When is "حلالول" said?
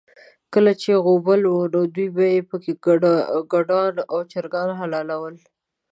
4.79-5.35